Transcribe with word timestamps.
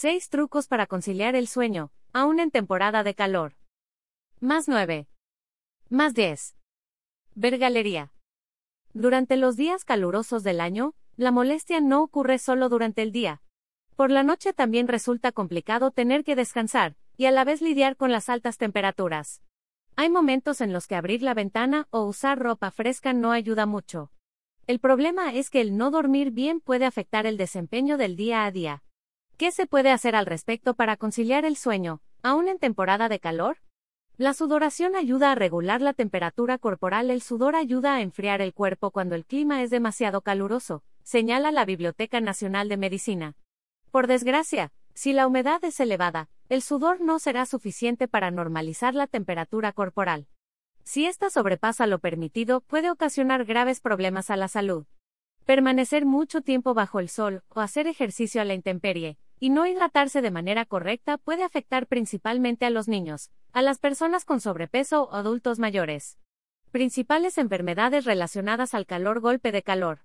6 0.00 0.28
trucos 0.28 0.68
para 0.68 0.86
conciliar 0.86 1.34
el 1.34 1.48
sueño, 1.48 1.90
aún 2.12 2.38
en 2.38 2.52
temporada 2.52 3.02
de 3.02 3.16
calor. 3.16 3.56
Más 4.38 4.68
9. 4.68 5.08
Más 5.90 6.14
10. 6.14 6.54
Ver 7.34 7.58
galería. 7.58 8.12
Durante 8.94 9.36
los 9.36 9.56
días 9.56 9.84
calurosos 9.84 10.44
del 10.44 10.60
año, 10.60 10.94
la 11.16 11.32
molestia 11.32 11.80
no 11.80 12.00
ocurre 12.00 12.38
solo 12.38 12.68
durante 12.68 13.02
el 13.02 13.10
día. 13.10 13.42
Por 13.96 14.12
la 14.12 14.22
noche 14.22 14.52
también 14.52 14.86
resulta 14.86 15.32
complicado 15.32 15.90
tener 15.90 16.22
que 16.22 16.36
descansar, 16.36 16.94
y 17.16 17.24
a 17.24 17.32
la 17.32 17.42
vez 17.42 17.60
lidiar 17.60 17.96
con 17.96 18.12
las 18.12 18.28
altas 18.28 18.56
temperaturas. 18.56 19.42
Hay 19.96 20.10
momentos 20.10 20.60
en 20.60 20.72
los 20.72 20.86
que 20.86 20.94
abrir 20.94 21.22
la 21.22 21.34
ventana 21.34 21.88
o 21.90 22.04
usar 22.04 22.38
ropa 22.38 22.70
fresca 22.70 23.14
no 23.14 23.32
ayuda 23.32 23.66
mucho. 23.66 24.12
El 24.68 24.78
problema 24.78 25.34
es 25.34 25.50
que 25.50 25.60
el 25.60 25.76
no 25.76 25.90
dormir 25.90 26.30
bien 26.30 26.60
puede 26.60 26.84
afectar 26.84 27.26
el 27.26 27.36
desempeño 27.36 27.96
del 27.96 28.14
día 28.14 28.44
a 28.44 28.52
día. 28.52 28.84
¿Qué 29.38 29.52
se 29.52 29.68
puede 29.68 29.92
hacer 29.92 30.16
al 30.16 30.26
respecto 30.26 30.74
para 30.74 30.96
conciliar 30.96 31.44
el 31.44 31.56
sueño, 31.56 32.02
aún 32.24 32.48
en 32.48 32.58
temporada 32.58 33.08
de 33.08 33.20
calor? 33.20 33.58
La 34.16 34.34
sudoración 34.34 34.96
ayuda 34.96 35.30
a 35.30 35.36
regular 35.36 35.80
la 35.80 35.92
temperatura 35.92 36.58
corporal. 36.58 37.08
El 37.08 37.22
sudor 37.22 37.54
ayuda 37.54 37.94
a 37.94 38.00
enfriar 38.00 38.40
el 38.40 38.52
cuerpo 38.52 38.90
cuando 38.90 39.14
el 39.14 39.24
clima 39.24 39.62
es 39.62 39.70
demasiado 39.70 40.22
caluroso, 40.22 40.82
señala 41.04 41.52
la 41.52 41.64
Biblioteca 41.64 42.20
Nacional 42.20 42.68
de 42.68 42.78
Medicina. 42.78 43.36
Por 43.92 44.08
desgracia, 44.08 44.72
si 44.94 45.12
la 45.12 45.28
humedad 45.28 45.62
es 45.62 45.78
elevada, 45.78 46.28
el 46.48 46.60
sudor 46.60 47.00
no 47.00 47.20
será 47.20 47.46
suficiente 47.46 48.08
para 48.08 48.32
normalizar 48.32 48.96
la 48.96 49.06
temperatura 49.06 49.70
corporal. 49.70 50.26
Si 50.82 51.06
ésta 51.06 51.30
sobrepasa 51.30 51.86
lo 51.86 52.00
permitido, 52.00 52.62
puede 52.62 52.90
ocasionar 52.90 53.44
graves 53.44 53.80
problemas 53.80 54.30
a 54.30 54.36
la 54.36 54.48
salud. 54.48 54.86
Permanecer 55.44 56.06
mucho 56.06 56.40
tiempo 56.40 56.74
bajo 56.74 56.98
el 56.98 57.08
sol 57.08 57.44
o 57.50 57.60
hacer 57.60 57.86
ejercicio 57.86 58.42
a 58.42 58.44
la 58.44 58.54
intemperie, 58.54 59.16
y 59.40 59.50
no 59.50 59.66
hidratarse 59.66 60.22
de 60.22 60.30
manera 60.30 60.64
correcta 60.64 61.18
puede 61.18 61.44
afectar 61.44 61.86
principalmente 61.86 62.66
a 62.66 62.70
los 62.70 62.88
niños, 62.88 63.30
a 63.52 63.62
las 63.62 63.78
personas 63.78 64.24
con 64.24 64.40
sobrepeso 64.40 65.04
o 65.04 65.14
adultos 65.14 65.58
mayores. 65.58 66.18
Principales 66.70 67.38
enfermedades 67.38 68.04
relacionadas 68.04 68.74
al 68.74 68.86
calor 68.86 69.20
golpe 69.20 69.52
de 69.52 69.62
calor. 69.62 70.00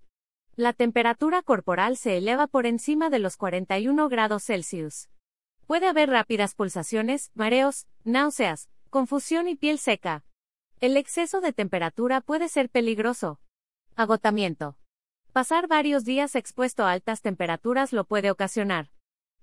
La 0.55 0.71
temperatura 0.71 1.41
corporal 1.41 1.97
se 1.97 2.17
eleva 2.17 2.47
por 2.47 2.65
encima 2.65 3.09
de 3.09 3.19
los 3.19 3.37
41 3.37 4.07
grados 4.07 4.43
Celsius. 4.43 5.09
Puede 5.65 5.87
haber 5.87 6.09
rápidas 6.09 6.53
pulsaciones, 6.53 7.31
mareos, 7.33 7.87
náuseas, 8.03 8.69
confusión 8.89 9.47
y 9.47 9.55
piel 9.55 9.79
seca. 9.79 10.23
El 10.79 10.95
exceso 10.95 11.41
de 11.41 11.53
temperatura 11.53 12.21
puede 12.21 12.49
ser 12.49 12.69
peligroso. 12.69 13.39
Agotamiento. 13.95 14.77
Pasar 15.31 15.67
varios 15.67 16.05
días 16.05 16.35
expuesto 16.35 16.83
a 16.85 16.91
altas 16.91 17.21
temperaturas 17.21 17.91
lo 17.91 18.03
puede 18.05 18.29
ocasionar. 18.29 18.92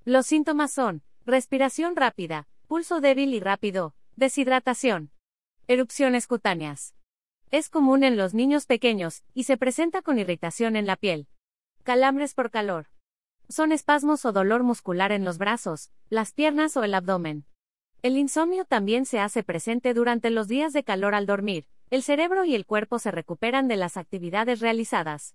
Los 0.06 0.26
síntomas 0.26 0.72
son 0.72 1.02
respiración 1.26 1.94
rápida, 1.94 2.48
pulso 2.66 3.02
débil 3.02 3.34
y 3.34 3.40
rápido, 3.40 3.94
deshidratación, 4.16 5.10
erupciones 5.66 6.26
cutáneas. 6.26 6.94
Es 7.50 7.68
común 7.68 8.02
en 8.02 8.16
los 8.16 8.32
niños 8.32 8.64
pequeños 8.64 9.24
y 9.34 9.44
se 9.44 9.58
presenta 9.58 10.00
con 10.00 10.18
irritación 10.18 10.76
en 10.76 10.86
la 10.86 10.96
piel. 10.96 11.28
Calambres 11.82 12.34
por 12.34 12.50
calor 12.50 12.86
son 13.50 13.72
espasmos 13.72 14.24
o 14.24 14.32
dolor 14.32 14.62
muscular 14.62 15.10
en 15.12 15.24
los 15.24 15.36
brazos, 15.36 15.90
las 16.08 16.32
piernas 16.32 16.76
o 16.76 16.84
el 16.84 16.94
abdomen. 16.94 17.44
El 18.00 18.16
insomnio 18.16 18.64
también 18.64 19.04
se 19.04 19.18
hace 19.18 19.42
presente 19.42 19.92
durante 19.92 20.30
los 20.30 20.48
días 20.48 20.72
de 20.72 20.84
calor 20.84 21.14
al 21.14 21.26
dormir, 21.26 21.66
el 21.90 22.02
cerebro 22.02 22.44
y 22.44 22.54
el 22.54 22.64
cuerpo 22.64 22.98
se 23.00 23.10
recuperan 23.10 23.66
de 23.66 23.76
las 23.76 23.96
actividades 23.96 24.60
realizadas. 24.60 25.34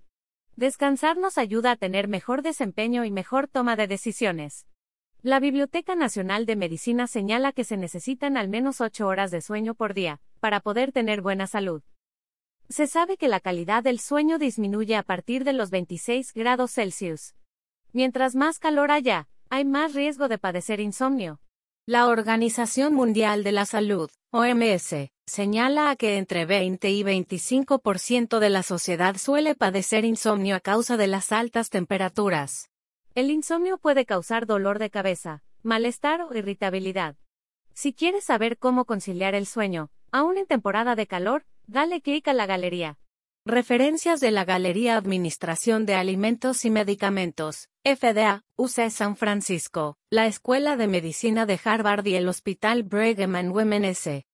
Descansar 0.57 1.17
nos 1.17 1.37
ayuda 1.37 1.71
a 1.71 1.75
tener 1.75 2.07
mejor 2.07 2.41
desempeño 2.41 3.03
y 3.03 3.11
mejor 3.11 3.49
toma 3.49 3.75
de 3.75 3.87
decisiones. 3.87 4.65
La 5.21 5.41
Biblioteca 5.41 5.95
Nacional 5.95 6.45
de 6.45 6.55
Medicina 6.55 7.07
señala 7.07 7.51
que 7.51 7.65
se 7.65 7.75
necesitan 7.75 8.37
al 8.37 8.47
menos 8.47 8.79
8 8.79 9.05
horas 9.05 9.31
de 9.31 9.41
sueño 9.41 9.75
por 9.75 9.93
día, 9.93 10.21
para 10.39 10.61
poder 10.61 10.93
tener 10.93 11.21
buena 11.21 11.45
salud. 11.45 11.83
Se 12.69 12.87
sabe 12.87 13.17
que 13.17 13.27
la 13.27 13.41
calidad 13.41 13.83
del 13.83 13.99
sueño 13.99 14.39
disminuye 14.39 14.95
a 14.95 15.03
partir 15.03 15.43
de 15.43 15.51
los 15.51 15.71
26 15.71 16.33
grados 16.33 16.71
Celsius. 16.71 17.35
Mientras 17.91 18.35
más 18.35 18.57
calor 18.57 18.91
haya, 18.91 19.27
hay 19.49 19.65
más 19.65 19.93
riesgo 19.93 20.29
de 20.29 20.37
padecer 20.37 20.79
insomnio. 20.79 21.41
La 21.85 22.07
Organización 22.07 22.93
Mundial 22.93 23.43
de 23.43 23.51
la 23.51 23.65
Salud, 23.65 24.09
OMS, 24.31 25.11
señala 25.27 25.95
que 25.95 26.17
entre 26.17 26.45
20 26.45 26.89
y 26.89 27.03
25% 27.03 28.39
de 28.39 28.49
la 28.49 28.63
sociedad 28.63 29.17
suele 29.17 29.55
padecer 29.55 30.05
insomnio 30.05 30.55
a 30.55 30.59
causa 30.59 30.97
de 30.97 31.07
las 31.07 31.31
altas 31.31 31.69
temperaturas. 31.69 32.69
El 33.15 33.31
insomnio 33.31 33.77
puede 33.77 34.05
causar 34.05 34.45
dolor 34.45 34.79
de 34.79 34.89
cabeza, 34.89 35.43
malestar 35.63 36.21
o 36.21 36.35
irritabilidad. 36.35 37.15
Si 37.73 37.93
quieres 37.93 38.23
saber 38.23 38.57
cómo 38.57 38.85
conciliar 38.85 39.35
el 39.35 39.45
sueño, 39.45 39.89
aún 40.11 40.37
en 40.37 40.45
temporada 40.45 40.95
de 40.95 41.07
calor, 41.07 41.45
dale 41.67 42.01
clic 42.01 42.27
a 42.27 42.33
la 42.33 42.45
galería. 42.45 42.97
Referencias 43.47 44.21
de 44.21 44.31
la 44.31 44.43
Galería 44.43 44.97
Administración 44.97 45.85
de 45.85 45.93
Alimentos 45.93 46.65
y 46.65 46.71
Medicamentos, 46.71 47.69
FDA, 47.83 48.41
UC 48.55 48.89
San 48.89 49.15
Francisco, 49.15 49.97
la 50.09 50.25
Escuela 50.25 50.77
de 50.77 50.87
Medicina 50.87 51.45
de 51.45 51.59
Harvard 51.63 52.07
y 52.07 52.15
el 52.15 52.27
Hospital 52.27 52.81
Brigham 52.83 53.35
and 53.35 53.51
Women 53.51 53.85
S. 53.85 54.25